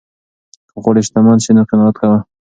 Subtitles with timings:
[0.71, 2.19] که غواړې شتمن شې نو قناعت کوه.